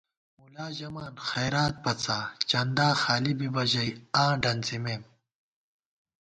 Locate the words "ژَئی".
3.71-3.91